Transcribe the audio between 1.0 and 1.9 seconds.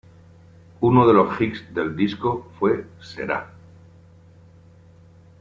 de los hits